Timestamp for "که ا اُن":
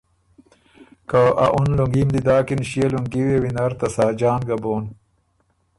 1.09-1.67